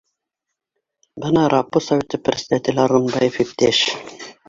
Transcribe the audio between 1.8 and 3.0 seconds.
советы председателе